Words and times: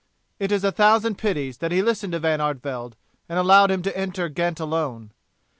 It 0.39 0.51
is 0.51 0.63
a 0.63 0.71
thousand 0.71 1.19
pities 1.19 1.59
that 1.59 1.71
he 1.71 1.83
listened 1.83 2.13
to 2.13 2.19
Van 2.19 2.39
Artevelde 2.41 2.95
and 3.29 3.37
allowed 3.37 3.69
him 3.69 3.83
to 3.83 3.95
enter 3.95 4.29
Ghent 4.29 4.59
alone. 4.59 5.11